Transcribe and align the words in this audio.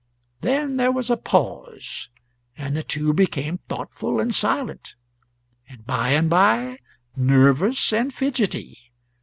Then 0.39 0.77
there 0.77 0.91
was 0.91 1.11
a 1.11 1.15
pause, 1.15 2.09
and 2.57 2.75
the 2.75 2.81
two 2.81 3.13
became 3.13 3.59
thoughtful 3.69 4.19
and 4.19 4.33
silent. 4.33 4.95
And 5.69 5.85
by 5.85 6.09
and 6.13 6.27
by 6.27 6.79
nervous 7.15 7.93
and 7.93 8.11
fidgety. 8.11 8.79